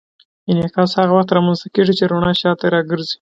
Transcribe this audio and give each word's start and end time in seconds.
انعکاس 0.51 0.89
هغه 0.99 1.13
وخت 1.15 1.29
رامنځته 1.37 1.67
کېږي 1.75 1.93
چې 1.99 2.03
رڼا 2.11 2.33
شاته 2.41 2.65
راګرځي. 2.75 3.17